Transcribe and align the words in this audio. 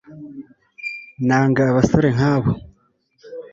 nanga 1.27 1.61
abasore 1.71 2.07
nkabo 2.15 2.51